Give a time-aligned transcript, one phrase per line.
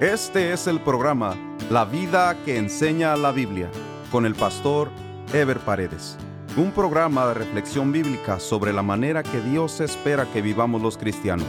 [0.00, 1.36] Este es el programa
[1.70, 3.70] La vida que enseña la Biblia
[4.10, 4.90] con el pastor
[5.32, 6.18] Ever Paredes.
[6.56, 11.46] Un programa de reflexión bíblica sobre la manera que Dios espera que vivamos los cristianos,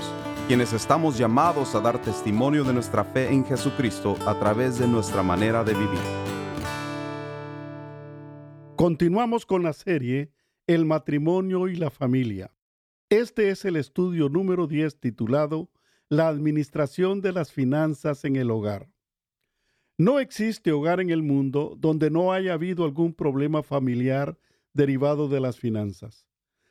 [0.48, 5.24] quienes estamos llamados a dar testimonio de nuestra fe en Jesucristo a través de nuestra
[5.24, 6.00] manera de vivir.
[8.76, 10.30] Continuamos con la serie
[10.68, 12.54] El matrimonio y la familia.
[13.10, 15.72] Este es el estudio número 10 titulado
[16.10, 18.90] la administración de las finanzas en el hogar.
[19.98, 24.38] No existe hogar en el mundo donde no haya habido algún problema familiar
[24.74, 26.28] derivado de las finanzas.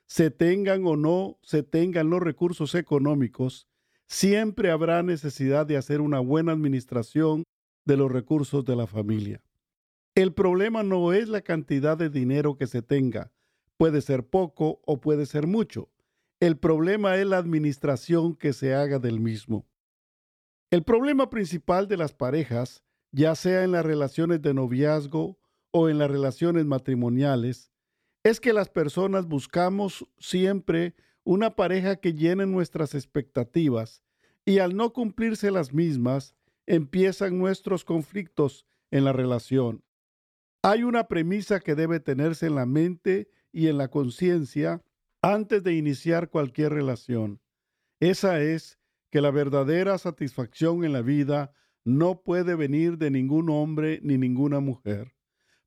[0.07, 3.67] Se tengan o no se tengan los recursos económicos,
[4.07, 7.45] siempre habrá necesidad de hacer una buena administración
[7.87, 9.43] de los recursos de la familia.
[10.15, 13.33] El problema no es la cantidad de dinero que se tenga,
[13.79, 15.91] puede ser poco o puede ser mucho.
[16.45, 19.65] El problema es la administración que se haga del mismo.
[20.71, 25.39] El problema principal de las parejas, ya sea en las relaciones de noviazgo
[25.71, 27.73] o en las relaciones matrimoniales,
[28.25, 34.03] es que las personas buscamos siempre una pareja que llene nuestras expectativas
[34.45, 36.35] y al no cumplirse las mismas,
[36.67, 39.83] empiezan nuestros conflictos en la relación.
[40.61, 44.83] Hay una premisa que debe tenerse en la mente y en la conciencia
[45.25, 47.41] antes de iniciar cualquier relación.
[47.99, 48.79] Esa es
[49.11, 54.61] que la verdadera satisfacción en la vida no puede venir de ningún hombre ni ninguna
[54.61, 55.15] mujer.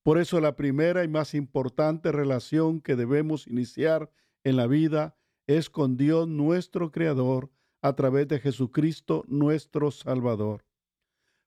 [0.03, 4.11] Por eso la primera y más importante relación que debemos iniciar
[4.43, 7.49] en la vida es con Dios nuestro Creador
[7.81, 10.65] a través de Jesucristo nuestro Salvador.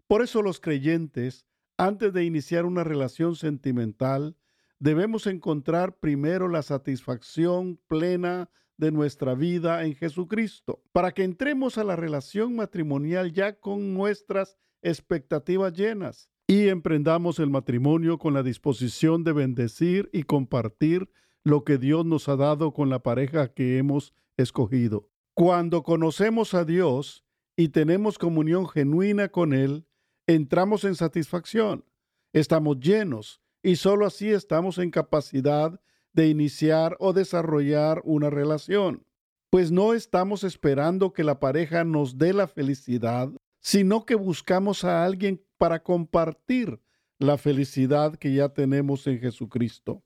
[0.09, 4.37] Por eso los creyentes, antes de iniciar una relación sentimental,
[4.81, 11.85] debemos encontrar primero la satisfacción plena de nuestra vida en Jesucristo, para que entremos a
[11.85, 19.23] la relación matrimonial ya con nuestras expectativas llenas y emprendamos el matrimonio con la disposición
[19.23, 21.11] de bendecir y compartir
[21.45, 25.09] lo que Dios nos ha dado con la pareja que hemos escogido.
[25.35, 27.25] Cuando conocemos a Dios
[27.55, 29.87] y tenemos comunión genuina con Él,
[30.27, 31.85] entramos en satisfacción,
[32.33, 35.81] estamos llenos y sólo así estamos en capacidad
[36.13, 39.05] de iniciar o desarrollar una relación,
[39.51, 45.05] pues no estamos esperando que la pareja nos dé la felicidad, sino que buscamos a
[45.05, 46.81] alguien para compartir
[47.19, 50.03] la felicidad que ya tenemos en Jesucristo.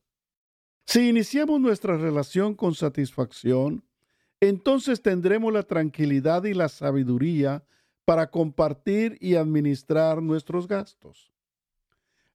[0.87, 3.85] Si iniciamos nuestra relación con satisfacción,
[4.41, 7.65] entonces tendremos la tranquilidad y la sabiduría
[8.05, 11.34] para compartir y administrar nuestros gastos.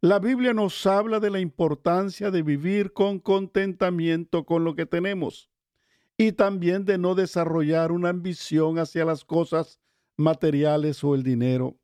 [0.02, 5.52] La Biblia nos habla de la importancia de vivir con contentamiento con lo que tenemos
[6.18, 9.82] y también de no desarrollar una ambición hacia las cosas
[10.16, 11.78] materiales o el dinero.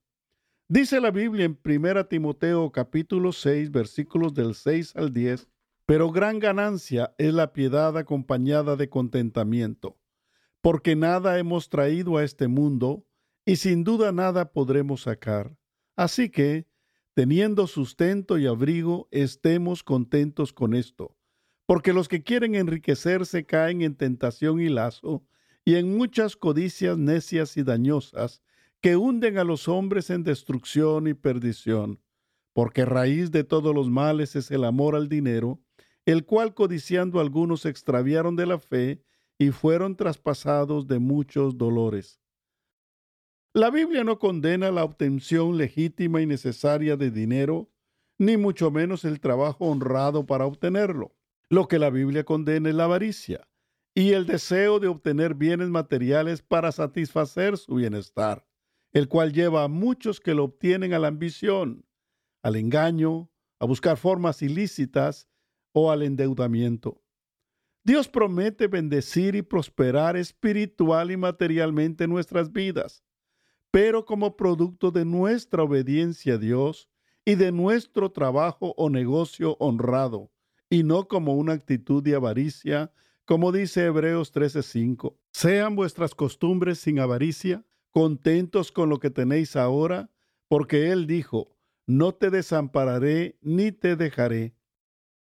[0.69, 5.49] Dice la Biblia en 1 Timoteo capítulo 6 versículos del 6 al 10,
[5.85, 9.99] pero gran ganancia es la piedad acompañada de contentamiento,
[10.61, 13.05] porque nada hemos traído a este mundo
[13.45, 15.57] y sin duda nada podremos sacar.
[15.97, 16.65] Así que,
[17.15, 21.15] teniendo sustento y abrigo, estemos contentos con esto.
[21.65, 25.23] Porque los que quieren enriquecerse caen en tentación y lazo,
[25.63, 28.43] y en muchas codicias necias y dañosas,
[28.81, 32.01] que hunden a los hombres en destrucción y perdición.
[32.53, 35.61] Porque raíz de todos los males es el amor al dinero,
[36.05, 39.01] el cual codiciando algunos extraviaron de la fe
[39.39, 42.19] y fueron traspasados de muchos dolores.
[43.55, 47.71] La Biblia no condena la obtención legítima y necesaria de dinero,
[48.19, 51.15] ni mucho menos el trabajo honrado para obtenerlo.
[51.49, 53.47] Lo que la Biblia condena es la avaricia
[53.93, 58.45] y el deseo de obtener bienes materiales para satisfacer su bienestar,
[58.91, 61.85] el cual lleva a muchos que lo obtienen a la ambición,
[62.43, 65.29] al engaño, a buscar formas ilícitas
[65.71, 67.01] o al endeudamiento.
[67.85, 73.04] Dios promete bendecir y prosperar espiritual y materialmente nuestras vidas
[73.75, 76.87] pero como producto de nuestra obediencia a Dios
[77.25, 80.31] y de nuestro trabajo o negocio honrado,
[80.69, 82.93] y no como una actitud de avaricia,
[83.25, 85.17] como dice Hebreos 13:5.
[85.33, 90.09] Sean vuestras costumbres sin avaricia, contentos con lo que tenéis ahora,
[90.47, 94.55] porque Él dijo, no te desampararé ni te dejaré.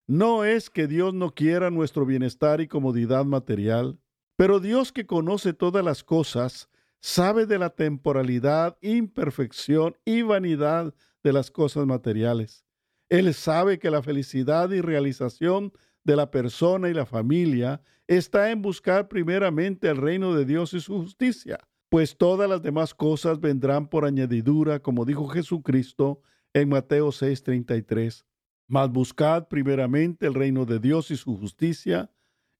[0.07, 3.99] No es que Dios no quiera nuestro bienestar y comodidad material,
[4.37, 6.69] pero Dios que conoce todas las cosas,
[7.05, 10.91] sabe de la temporalidad, imperfección y vanidad
[11.21, 12.65] de las cosas materiales.
[13.09, 15.71] Él sabe que la felicidad y realización
[16.03, 20.79] de la persona y la familia está en buscar primeramente el reino de Dios y
[20.79, 21.59] su justicia,
[21.89, 26.21] pues todas las demás cosas vendrán por añadidura, como dijo Jesucristo
[26.55, 28.25] en Mateo 6:33.
[28.67, 32.09] Mas buscad primeramente el reino de Dios y su justicia,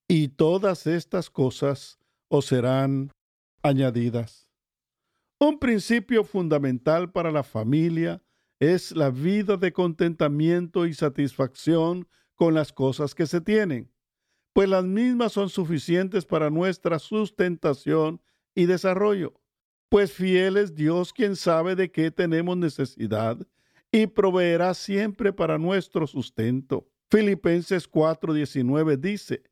[0.07, 3.09] y todas estas cosas os serán
[3.65, 4.47] añadidas.
[5.39, 8.21] Un principio fundamental para la familia
[8.59, 13.91] es la vida de contentamiento y satisfacción con las cosas que se tienen,
[14.53, 18.21] pues las mismas son suficientes para nuestra sustentación
[18.53, 19.33] y desarrollo.
[19.89, 23.37] Pues fiel es Dios quien sabe de qué tenemos necesidad
[23.91, 26.87] y proveerá siempre para nuestro sustento.
[27.09, 29.43] Filipenses 4:19 dice,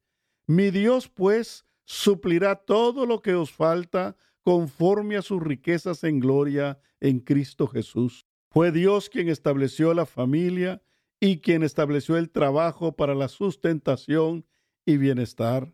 [0.48, 6.80] Mi Dios pues suplirá todo lo que os falta conforme a sus riquezas en gloria
[7.00, 8.26] en Cristo Jesús.
[8.50, 10.82] Fue Dios quien estableció la familia
[11.20, 14.46] y quien estableció el trabajo para la sustentación
[14.86, 15.74] y bienestar.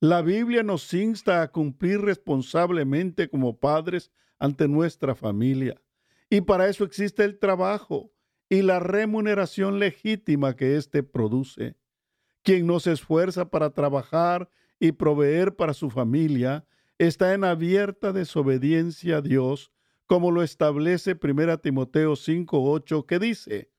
[0.00, 5.80] La Biblia nos insta a cumplir responsablemente como padres ante nuestra familia.
[6.30, 8.12] Y para eso existe el trabajo
[8.48, 11.76] y la remuneración legítima que éste produce.
[12.42, 16.66] Quien no se esfuerza para trabajar y proveer para su familia
[16.98, 19.72] está en abierta desobediencia a Dios,
[20.06, 23.70] como lo establece 1 Timoteo 5:8, que dice: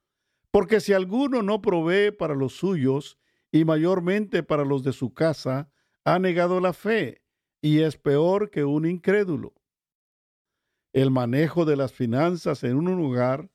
[0.51, 3.17] Porque si alguno no provee para los suyos,
[3.51, 5.71] y mayormente para los de su casa,
[6.03, 7.21] ha negado la fe
[7.61, 9.53] y es peor que un incrédulo.
[10.93, 13.49] El manejo de las finanzas en un hogar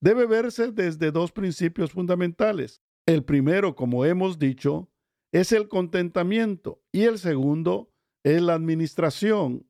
[0.00, 2.82] debe verse desde dos principios fundamentales.
[3.06, 4.90] El primero, como hemos dicho,
[5.34, 7.90] es el contentamiento y el segundo
[8.22, 9.68] es la administración.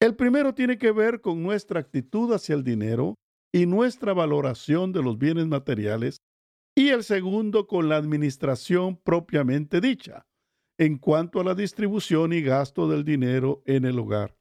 [0.00, 3.14] El primero tiene que ver con nuestra actitud hacia el dinero
[3.52, 6.18] y nuestra valoración de los bienes materiales
[6.74, 10.26] y el segundo con la administración propiamente dicha
[10.76, 14.36] en cuanto a la distribución y gasto del dinero en el hogar.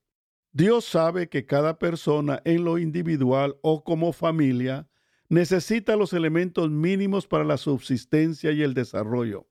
[0.51, 4.89] Dios sabe que cada persona en lo individual o como familia
[5.29, 9.47] necesita los elementos mínimos para la subsistencia y el desarrollo.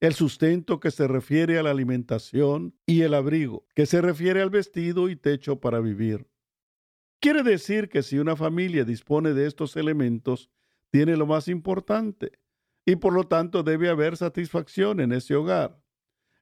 [0.00, 4.50] El sustento que se refiere a la alimentación y el abrigo, que se refiere al
[4.50, 6.28] vestido y techo para vivir.
[7.20, 10.50] Quiere decir que si una familia dispone de estos elementos,
[10.90, 12.38] tiene lo más importante
[12.86, 15.82] y por lo tanto debe haber satisfacción en ese hogar.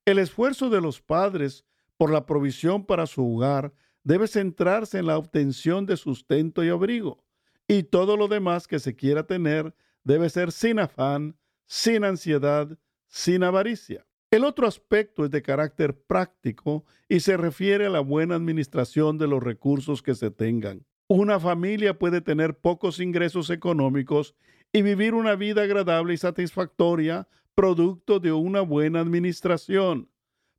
[0.05, 1.65] El esfuerzo de los padres
[1.97, 3.73] por la provisión para su hogar
[4.05, 7.25] debe centrarse en la obtención de sustento y abrigo,
[7.67, 9.75] y todo lo demás que se quiera tener
[10.05, 11.37] debe ser sin afán,
[11.67, 14.07] sin ansiedad, sin avaricia.
[14.31, 19.29] El otro aspecto es de carácter práctico y se refiere a la buena administración de
[19.29, 20.85] los recursos que se tengan.
[21.09, 24.35] Una familia puede tener pocos ingresos económicos
[24.73, 30.11] y vivir una vida agradable y satisfactoria producto de una buena administración.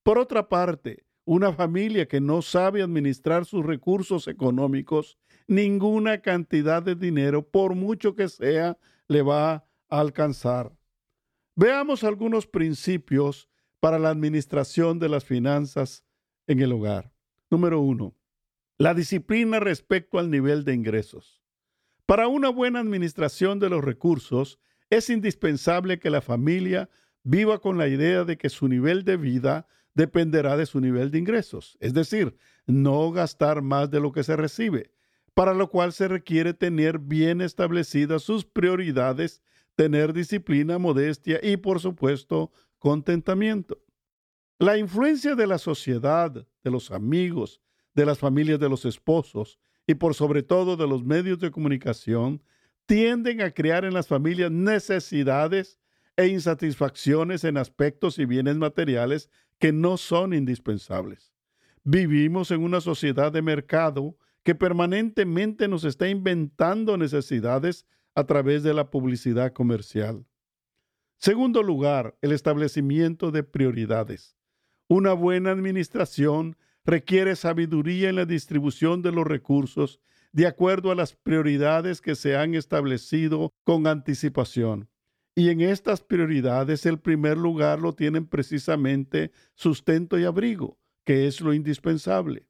[0.03, 6.95] Por otra parte, una familia que no sabe administrar sus recursos económicos, ninguna cantidad de
[6.95, 8.77] dinero, por mucho que sea,
[9.09, 10.76] le va a alcanzar.
[11.59, 13.49] Veamos algunos principios
[13.79, 16.03] para la administración de las finanzas
[16.45, 17.11] en el hogar.
[17.49, 18.15] Número uno,
[18.77, 21.41] la disciplina respecto al nivel de ingresos.
[22.05, 24.59] Para una buena administración de los recursos,
[24.91, 26.91] es indispensable que la familia
[27.23, 31.17] viva con la idea de que su nivel de vida dependerá de su nivel de
[31.17, 32.37] ingresos, es decir,
[32.67, 34.91] no gastar más de lo que se recibe,
[35.33, 39.41] para lo cual se requiere tener bien establecidas sus prioridades,
[39.77, 43.79] tener disciplina, modestia y, por supuesto, contentamiento.
[44.57, 47.61] La influencia de la sociedad, de los amigos,
[47.93, 52.41] de las familias de los esposos y por sobre todo de los medios de comunicación
[52.87, 55.77] tienden a crear en las familias necesidades
[56.15, 59.29] e insatisfacciones en aspectos y bienes materiales
[59.59, 61.33] que no son indispensables.
[61.83, 67.85] Vivimos en una sociedad de mercado que permanentemente nos está inventando necesidades
[68.17, 70.25] a través de la publicidad comercial.
[71.19, 74.35] Segundo lugar, el establecimiento de prioridades.
[74.87, 79.99] Una buena administración requiere sabiduría en la distribución de los recursos
[80.31, 84.89] de acuerdo a las prioridades que se han establecido con anticipación.
[85.35, 91.39] Y en estas prioridades el primer lugar lo tienen precisamente sustento y abrigo, que es
[91.39, 92.47] lo indispensable.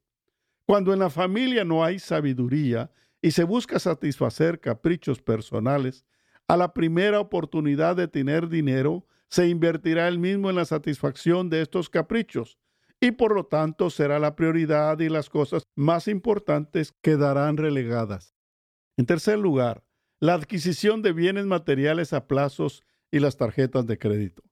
[0.65, 2.89] Cuando en la familia no hay sabiduría
[3.21, 6.05] y se busca satisfacer caprichos personales,
[6.47, 11.61] a la primera oportunidad de tener dinero, se invertirá el mismo en la satisfacción de
[11.61, 12.57] estos caprichos,
[12.99, 18.33] y por lo tanto será la prioridad y las cosas más importantes quedarán relegadas.
[18.95, 19.83] En tercer lugar,
[20.19, 22.81] la adquisición de bienes materiales a plazos
[23.11, 24.43] y las tarjetas de crédito.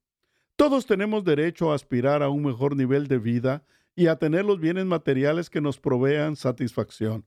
[0.54, 4.60] Todos tenemos derecho a aspirar a un mejor nivel de vida y a tener los
[4.60, 7.26] bienes materiales que nos provean satisfacción.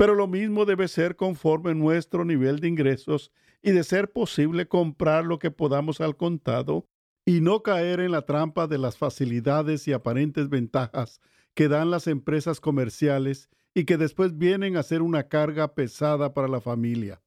[0.00, 5.26] Pero lo mismo debe ser conforme nuestro nivel de ingresos y de ser posible comprar
[5.26, 6.88] lo que podamos al contado
[7.26, 11.20] y no caer en la trampa de las facilidades y aparentes ventajas
[11.52, 16.48] que dan las empresas comerciales y que después vienen a ser una carga pesada para
[16.48, 17.20] la familia.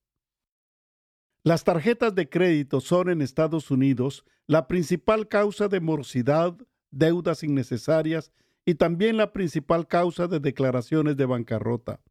[1.43, 6.57] Las tarjetas de crédito son en Estados Unidos la principal causa de morosidad,
[6.89, 8.31] deudas innecesarias
[8.65, 12.01] y también la principal causa de declaraciones de bancarrota.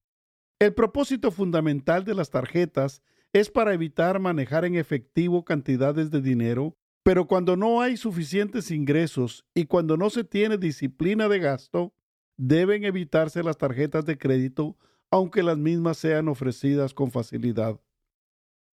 [0.62, 3.02] El propósito fundamental de las tarjetas
[3.32, 9.44] es para evitar manejar en efectivo cantidades de dinero, pero cuando no hay suficientes ingresos
[9.56, 11.92] y cuando no se tiene disciplina de gasto,
[12.36, 14.76] deben evitarse las tarjetas de crédito,
[15.10, 17.80] aunque las mismas sean ofrecidas con facilidad.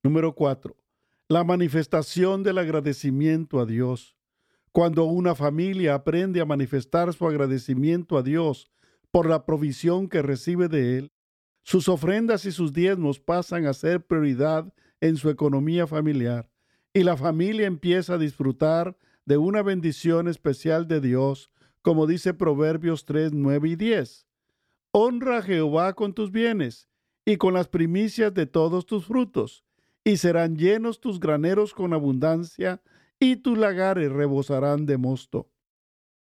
[0.04, 0.78] Número 4.
[1.28, 4.16] La manifestación del agradecimiento a Dios.
[4.72, 8.70] Cuando una familia aprende a manifestar su agradecimiento a Dios
[9.10, 11.12] por la provisión que recibe de Él,
[11.64, 16.50] sus ofrendas y sus diezmos pasan a ser prioridad en su economía familiar
[16.94, 21.52] y la familia empieza a disfrutar de una bendición especial de Dios,
[21.82, 24.26] como dice Proverbios 3, 9 y 10.
[24.92, 26.90] Honra a Jehová con tus bienes
[27.26, 29.64] y con las primicias de todos tus frutos,
[30.04, 32.82] y serán llenos tus graneros con abundancia,
[33.20, 35.50] y tus lagares rebosarán de mosto.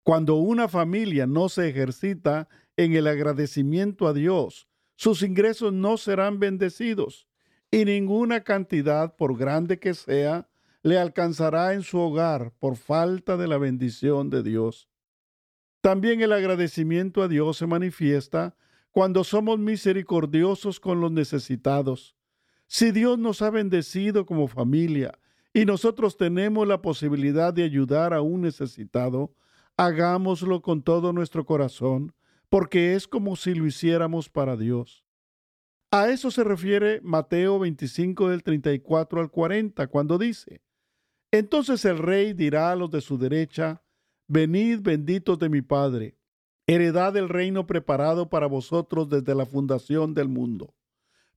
[0.03, 6.39] Cuando una familia no se ejercita en el agradecimiento a Dios, sus ingresos no serán
[6.39, 7.27] bendecidos,
[7.71, 10.49] y ninguna cantidad, por grande que sea,
[10.83, 14.89] le alcanzará en su hogar por falta de la bendición de Dios.
[15.81, 18.57] También el agradecimiento a Dios se manifiesta
[18.91, 22.15] cuando somos misericordiosos con los necesitados.
[22.67, 25.19] Si Dios nos ha bendecido como familia
[25.53, 29.35] y nosotros tenemos la posibilidad de ayudar a un necesitado,
[29.77, 32.15] hagámoslo con todo nuestro corazón,
[32.53, 35.07] porque es como si lo hiciéramos para Dios.
[35.91, 40.61] A eso se refiere Mateo 25 del 34 al 40, cuando dice,
[41.31, 43.83] Entonces el rey dirá a los de su derecha,
[44.29, 46.19] Venid benditos de mi Padre,
[46.67, 50.75] heredad del reino preparado para vosotros desde la fundación del mundo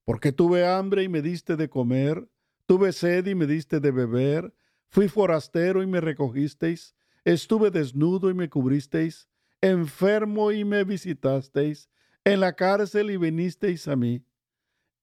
[0.06, 2.30] porque tuve hambre y me diste de comer,
[2.68, 4.54] tuve sed y me diste de beber,
[4.88, 6.96] fui forastero y me recogisteis,
[7.26, 9.28] estuve desnudo y me cubristeis,
[9.62, 11.90] enfermo y me visitasteis,
[12.24, 14.24] en la cárcel y vinisteis a mí.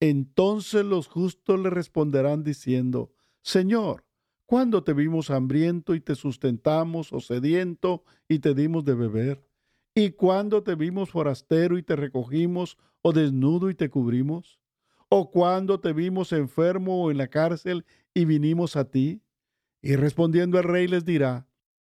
[0.01, 4.05] Entonces los justos le responderán diciendo, Señor,
[4.47, 9.47] ¿cuándo te vimos hambriento y te sustentamos, o sediento y te dimos de beber?
[9.95, 14.59] ¿Y cuándo te vimos forastero y te recogimos, o desnudo y te cubrimos?
[15.09, 19.23] ¿O cuando te vimos enfermo o en la cárcel y vinimos a ti?
[19.83, 21.47] Y respondiendo el rey les dirá,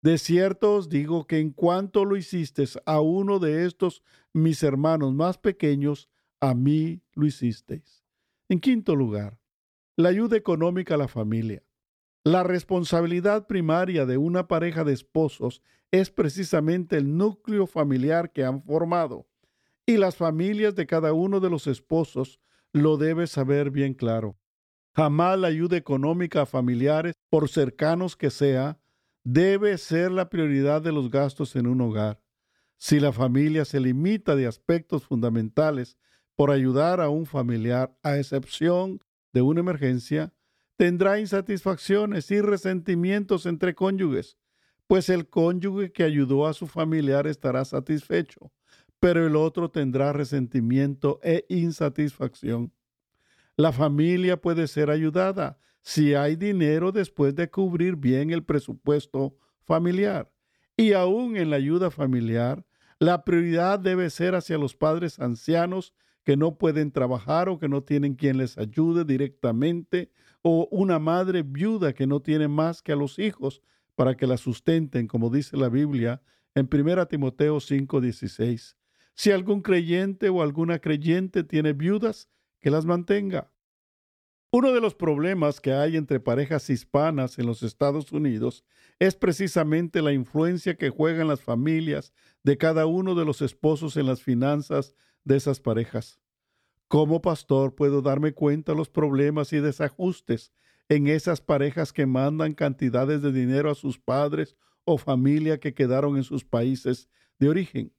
[0.07, 5.13] de cierto os digo que en cuanto lo hiciste a uno de estos mis hermanos
[5.13, 6.09] más pequeños,
[6.39, 8.05] a mí lo hicisteis.
[8.49, 9.41] En quinto lugar,
[9.97, 11.65] la ayuda económica a la familia.
[12.23, 15.61] La responsabilidad primaria de una pareja de esposos
[15.91, 19.27] es precisamente el núcleo familiar que han formado,
[19.87, 22.39] y las familias de cada uno de los esposos
[22.73, 24.37] lo debes saber bien claro.
[24.95, 28.79] Jamás la ayuda económica a familiares, por cercanos que sea,
[29.27, 32.23] debe ser la prioridad de los gastos en un hogar.
[32.77, 35.99] Si la familia se limita de aspectos fundamentales
[36.37, 39.01] por ayudar a un familiar, a excepción
[39.33, 40.33] de una emergencia,
[40.77, 44.39] tendrá insatisfacciones y resentimientos entre cónyuges,
[44.87, 48.53] pues el cónyuge que ayudó a su familiar estará satisfecho,
[49.01, 52.73] pero el otro tendrá resentimiento e insatisfacción.
[53.57, 60.33] La familia puede ser ayudada si hay dinero después de cubrir bien el presupuesto familiar.
[60.77, 62.67] Y aún en la ayuda familiar,
[62.99, 67.85] la prioridad debe ser hacia los padres ancianos que no pueden trabajar o que no
[67.85, 70.11] tienen quien les ayude directamente,
[70.43, 73.63] o una madre viuda que no tiene más que a los hijos
[73.95, 76.21] para que la sustenten, como dice la Biblia
[76.57, 78.77] en 1 Timoteo 5:16.
[79.15, 82.29] Si algún creyente o alguna creyente tiene viudas,
[82.59, 83.53] que las mantenga.
[84.51, 88.65] Uno de los problemas que hay entre parejas hispanas en los Estados Unidos
[88.99, 92.13] es precisamente la influencia que juegan las familias
[92.43, 96.21] de cada uno de los esposos en las finanzas de esas parejas.
[96.89, 100.53] Como pastor puedo darme cuenta de los problemas y desajustes
[100.89, 106.17] en esas parejas que mandan cantidades de dinero a sus padres o familia que quedaron
[106.17, 107.09] en sus países
[107.41, 107.93] de origen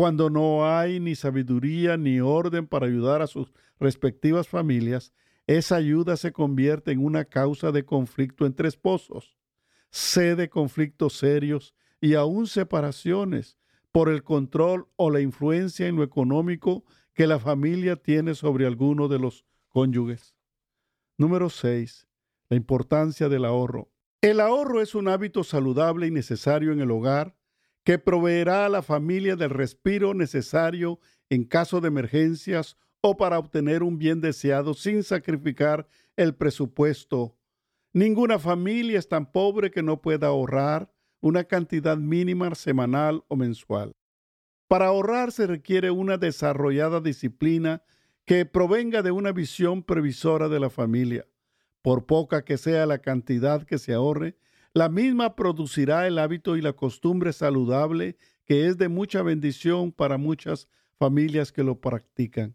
[0.00, 5.12] cuando no hay ni sabiduría ni orden para ayudar a sus respectivas familias,
[5.56, 9.36] esa ayuda se convierte en una causa de conflicto entre esposos.
[9.90, 13.58] Sé de conflictos serios y aún separaciones
[13.90, 19.08] por el control o la influencia en lo económico que la familia tiene sobre alguno
[19.08, 20.36] de los cónyuges.
[21.18, 22.06] Número 6.
[22.48, 23.90] La importancia del ahorro.
[24.20, 27.34] El ahorro es un hábito saludable y necesario en el hogar
[27.82, 33.82] que proveerá a la familia del respiro necesario en caso de emergencias o para obtener
[33.82, 37.36] un bien deseado sin sacrificar el presupuesto.
[37.92, 43.92] Ninguna familia es tan pobre que no pueda ahorrar una cantidad mínima semanal o mensual.
[44.68, 47.82] Para ahorrar se requiere una desarrollada disciplina
[48.24, 51.26] que provenga de una visión previsora de la familia.
[51.82, 54.36] Por poca que sea la cantidad que se ahorre,
[54.72, 60.18] la misma producirá el hábito y la costumbre saludable que es de mucha bendición para
[60.18, 62.54] muchas familias que lo practican.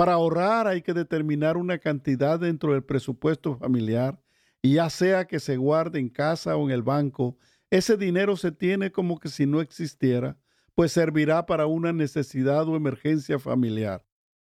[0.00, 4.18] Para ahorrar hay que determinar una cantidad dentro del presupuesto familiar
[4.62, 7.36] y ya sea que se guarde en casa o en el banco,
[7.68, 10.38] ese dinero se tiene como que si no existiera,
[10.74, 14.02] pues servirá para una necesidad o emergencia familiar.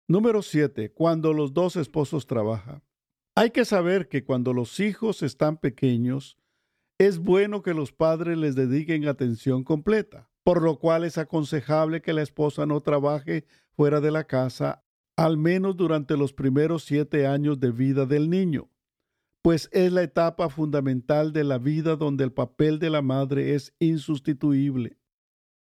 [0.06, 0.92] Número 7.
[0.92, 2.82] Cuando los dos esposos trabajan.
[3.34, 6.36] Hay que saber que cuando los hijos están pequeños,
[6.98, 12.12] es bueno que los padres les dediquen atención completa, por lo cual es aconsejable que
[12.12, 14.84] la esposa no trabaje fuera de la casa,
[15.18, 18.70] al menos durante los primeros siete años de vida del niño
[19.42, 23.74] pues es la etapa fundamental de la vida donde el papel de la madre es
[23.78, 24.98] insustituible.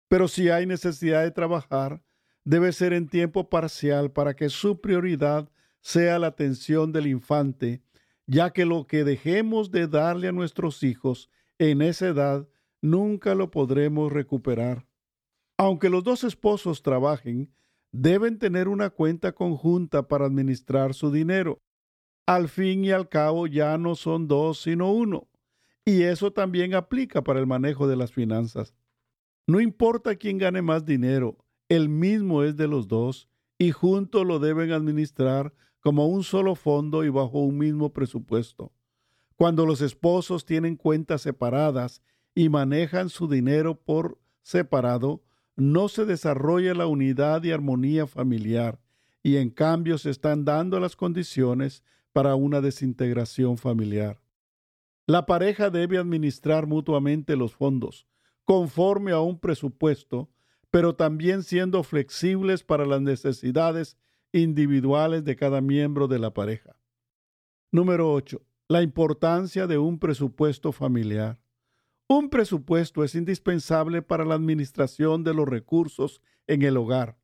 [0.09, 2.03] Pero si hay necesidad de trabajar,
[2.45, 5.51] debe ser en tiempo parcial para que su prioridad
[5.81, 7.83] sea la atención del infante,
[8.27, 12.49] ya que lo que dejemos de darle a nuestros hijos en esa edad
[12.81, 14.87] nunca lo podremos recuperar.
[15.57, 17.53] Aunque los dos esposos trabajen,
[17.93, 21.61] deben tener una cuenta conjunta para administrar su dinero
[22.29, 25.29] al fin y al cabo ya no son dos, sino uno.
[25.87, 28.75] Y eso también aplica para el manejo de las finanzas.
[29.47, 31.39] No importa quién gane más dinero,
[31.71, 37.03] el mismo es de los dos y juntos lo deben administrar como un solo fondo
[37.03, 38.75] y bajo un mismo presupuesto.
[39.35, 42.03] Cuando los esposos tienen cuentas separadas
[42.35, 45.23] y manejan su dinero por separado,
[45.59, 48.79] no se desarrolla la unidad y armonía familiar
[49.25, 54.23] y en cambio se están dando las condiciones para una desintegración familiar.
[55.07, 58.07] La pareja debe administrar mutuamente los fondos
[58.45, 60.31] conforme a un presupuesto,
[60.71, 63.99] pero también siendo flexibles para las necesidades
[64.33, 66.79] individuales de cada miembro de la pareja.
[67.73, 68.41] Número 8.
[68.69, 71.41] La importancia de un presupuesto familiar.
[72.11, 77.19] Un presupuesto es indispensable para la administración de los recursos en el hogar.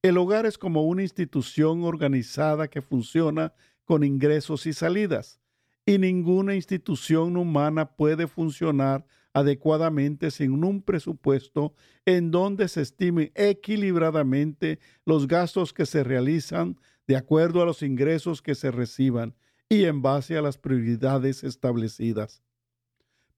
[0.00, 3.52] El hogar es como una institución organizada que funciona
[3.84, 5.40] con ingresos y salidas,
[5.84, 11.74] y ninguna institución humana puede funcionar adecuadamente sin un presupuesto
[12.06, 18.40] en donde se estimen equilibradamente los gastos que se realizan de acuerdo a los ingresos
[18.40, 19.34] que se reciban
[19.68, 22.44] y en base a las prioridades establecidas.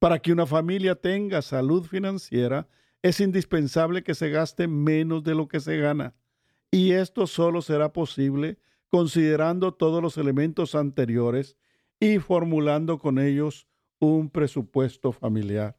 [0.01, 2.67] Para que una familia tenga salud financiera,
[3.03, 6.15] es indispensable que se gaste menos de lo que se gana,
[6.71, 8.59] y esto solo será posible
[8.89, 11.57] considerando todos los elementos anteriores
[12.01, 15.79] y formulando con ellos un presupuesto familiar.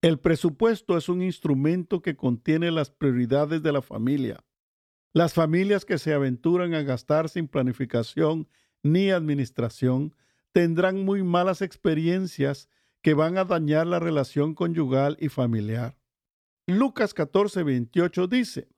[0.00, 4.42] El presupuesto es un instrumento que contiene las prioridades de la familia.
[5.12, 8.48] Las familias que se aventuran a gastar sin planificación
[8.82, 10.14] ni administración
[10.52, 12.70] tendrán muy malas experiencias
[13.02, 15.96] que van a dañar la relación conyugal y familiar.
[16.66, 18.68] Lucas 14:28 dice,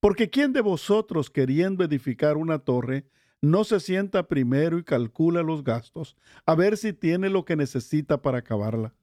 [0.00, 3.06] porque ¿quién de vosotros queriendo edificar una torre
[3.40, 8.20] no se sienta primero y calcula los gastos, a ver si tiene lo que necesita
[8.20, 8.94] para acabarla?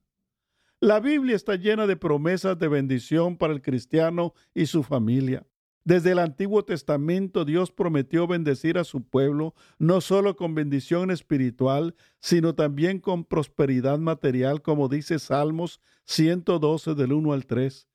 [0.82, 5.45] La Biblia está llena de promesas de bendición para el cristiano y su familia.
[5.84, 11.96] Desde el Antiguo Testamento Dios prometió bendecir a su pueblo no solo con bendición espiritual,
[12.20, 17.88] sino también con prosperidad material, como dice Salmos 112 del 1 al 3.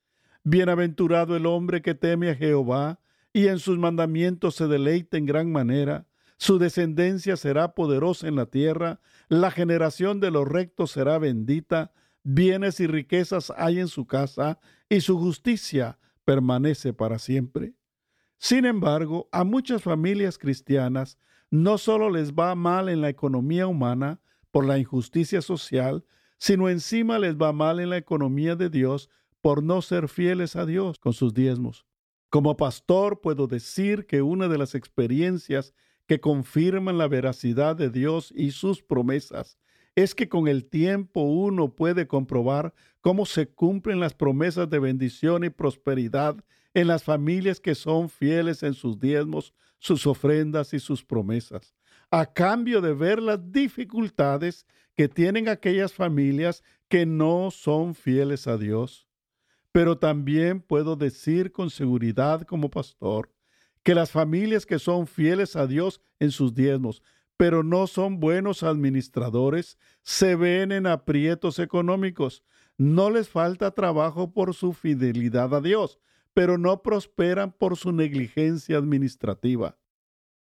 [0.44, 3.01] Bienaventurado el hombre que teme a Jehová
[3.33, 6.07] y en sus mandamientos se deleita en gran manera.
[6.37, 11.92] Su descendencia será poderosa en la tierra, la generación de los rectos será bendita,
[12.23, 17.75] bienes y riquezas hay en su casa, y su justicia permanece para siempre.
[18.39, 21.19] Sin embargo, a muchas familias cristianas
[21.51, 26.05] no solo les va mal en la economía humana por la injusticia social,
[26.39, 29.09] sino encima les va mal en la economía de Dios
[29.41, 31.87] por no ser fieles a Dios con sus diezmos.
[32.31, 35.75] Como pastor puedo decir que una de las experiencias
[36.07, 39.59] que confirman la veracidad de Dios y sus promesas
[39.96, 45.44] es que con el tiempo uno puede comprobar cómo se cumplen las promesas de bendición
[45.44, 46.37] y prosperidad
[46.74, 51.74] en las familias que son fieles en sus diezmos, sus ofrendas y sus promesas,
[52.11, 58.57] a cambio de ver las dificultades que tienen aquellas familias que no son fieles a
[58.57, 59.07] Dios.
[59.72, 63.30] Pero también puedo decir con seguridad como pastor
[63.83, 67.02] que las familias que son fieles a Dios en sus diezmos,
[67.37, 72.44] pero no son buenos administradores, se ven en aprietos económicos.
[72.77, 75.99] No les falta trabajo por su fidelidad a Dios,
[76.33, 79.79] pero no prosperan por su negligencia administrativa.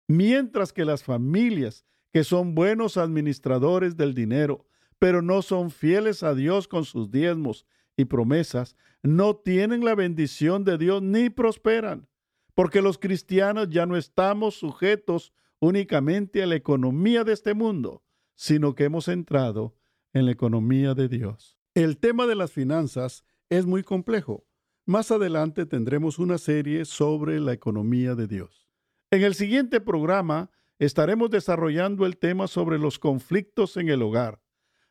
[0.07, 4.65] Mientras que las familias que son buenos administradores del dinero,
[4.97, 10.63] pero no son fieles a Dios con sus diezmos y promesas, no tienen la bendición
[10.63, 12.07] de Dios ni prosperan,
[12.55, 18.03] porque los cristianos ya no estamos sujetos únicamente a la economía de este mundo,
[18.35, 19.75] sino que hemos entrado
[20.13, 21.57] en la economía de Dios.
[21.73, 24.45] El tema de las finanzas es muy complejo.
[24.85, 28.67] Más adelante tendremos una serie sobre la economía de Dios.
[29.11, 34.41] En el siguiente programa estaremos desarrollando el tema sobre los conflictos en el hogar.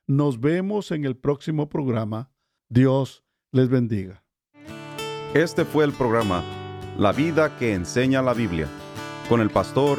[0.07, 2.31] Nos vemos en el próximo programa.
[2.68, 4.24] Dios les bendiga.
[5.35, 6.42] Este fue el programa
[6.98, 8.68] La vida que enseña la Biblia
[9.28, 9.98] con el pastor